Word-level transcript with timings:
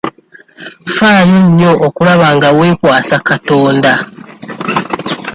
Ffaayo 0.89 1.37
nnyo 1.45 1.71
okulaba 1.87 2.27
nga 2.35 2.49
weekwasa 2.57 3.15
katonda. 3.27 3.93